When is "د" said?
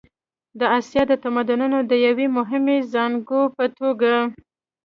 0.59-0.61, 1.07-1.13, 1.91-1.93